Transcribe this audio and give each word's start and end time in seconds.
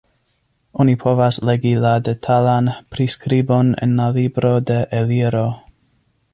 Oni 0.83 0.95
povas 1.03 1.37
legi 1.49 1.73
la 1.83 1.91
detalan 2.07 2.71
priskribon 2.95 3.71
en 3.87 3.95
la 4.03 4.11
libro 4.19 4.53
de 4.71 4.83
Eliro. 5.03 5.47